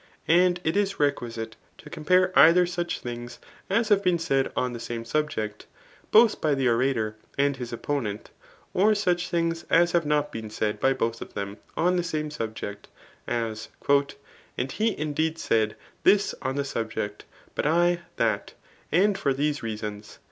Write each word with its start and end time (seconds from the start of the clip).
And 0.27 0.59
it 0.63 0.75
is 0.75 0.99
requisite 0.99 1.57
to 1.77 1.87
compare 1.87 2.31
either 2.35 2.65
such 2.65 2.97
things 3.01 3.37
as 3.69 3.89
have 3.89 4.01
been 4.03 4.17
said 4.17 4.51
on 4.55 4.73
the 4.73 4.79
same 4.79 5.05
subject, 5.05 5.67
both 6.09 6.41
by 6.41 6.55
the 6.55 6.67
orator 6.67 7.15
and 7.37 7.55
his 7.55 7.71
opponent 7.71 8.25
j 8.25 8.31
or 8.73 8.95
such 8.95 9.29
things 9.29 9.63
as 9.69 9.91
have 9.91 10.07
not 10.07 10.31
been 10.31 10.49
said 10.49 10.79
by 10.79 10.93
both 10.93 11.21
of 11.21 11.35
them 11.35 11.59
on 11.77 11.97
the 11.97 12.03
same 12.03 12.31
subject; 12.31 12.87
as, 13.27 13.69
<^ 13.85 14.13
And 14.57 14.71
he 14.71 14.97
indeed 14.97 15.37
said 15.37 15.75
this 16.01 16.33
on 16.41 16.55
the 16.55 16.65
subject, 16.65 17.25
but 17.53 17.67
I 17.67 17.99
tkatf 18.17 18.53
and 18.91 19.15
for 19.15 19.35
these 19.35 19.61
reasons. 19.61 20.17